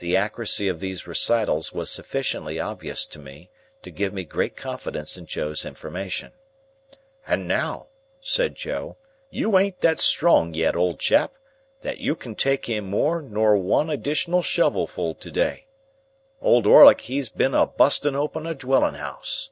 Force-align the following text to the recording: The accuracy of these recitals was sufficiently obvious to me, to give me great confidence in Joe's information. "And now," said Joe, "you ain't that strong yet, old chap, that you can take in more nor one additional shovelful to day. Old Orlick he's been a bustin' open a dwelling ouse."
The 0.00 0.16
accuracy 0.16 0.66
of 0.66 0.80
these 0.80 1.06
recitals 1.06 1.72
was 1.72 1.88
sufficiently 1.88 2.58
obvious 2.58 3.06
to 3.06 3.20
me, 3.20 3.48
to 3.82 3.92
give 3.92 4.12
me 4.12 4.24
great 4.24 4.56
confidence 4.56 5.16
in 5.16 5.24
Joe's 5.26 5.64
information. 5.64 6.32
"And 7.28 7.46
now," 7.46 7.86
said 8.20 8.56
Joe, 8.56 8.96
"you 9.30 9.56
ain't 9.56 9.80
that 9.82 10.00
strong 10.00 10.52
yet, 10.52 10.74
old 10.74 10.98
chap, 10.98 11.34
that 11.82 11.98
you 11.98 12.16
can 12.16 12.34
take 12.34 12.68
in 12.68 12.86
more 12.86 13.22
nor 13.22 13.56
one 13.56 13.88
additional 13.88 14.42
shovelful 14.42 15.14
to 15.14 15.30
day. 15.30 15.66
Old 16.42 16.66
Orlick 16.66 17.02
he's 17.02 17.28
been 17.28 17.54
a 17.54 17.68
bustin' 17.68 18.16
open 18.16 18.48
a 18.48 18.54
dwelling 18.56 18.96
ouse." 18.96 19.50